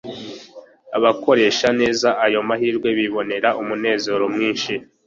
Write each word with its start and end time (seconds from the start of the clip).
Abakoresha 0.97 1.67
neza 1.79 2.07
ayo 2.25 2.39
mahirwe 2.47 2.89
bibonera 2.97 3.49
umunezero 3.61 4.25
mwinshi 4.33 4.73